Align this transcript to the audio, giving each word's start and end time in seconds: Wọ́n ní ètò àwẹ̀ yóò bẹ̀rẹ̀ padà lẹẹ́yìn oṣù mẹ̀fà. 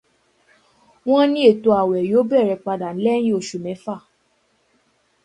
Wọ́n 1.07 1.25
ní 1.33 1.39
ètò 1.51 1.69
àwẹ̀ 1.81 2.01
yóò 2.11 2.23
bẹ̀rẹ̀ 2.29 2.61
padà 2.65 2.87
lẹẹ́yìn 3.03 3.37
oṣù 3.39 3.57
mẹ̀fà. 3.65 3.95